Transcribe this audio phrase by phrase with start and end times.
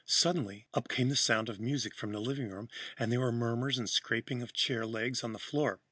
[0.07, 3.77] Suddenly, up came the sound of music from the living room and there were murmurs
[3.77, 5.79] and the scraping of chair legs on the floor.